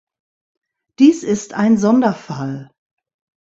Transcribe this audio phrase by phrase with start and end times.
[0.97, 2.71] Dies ist ein Sonderfall.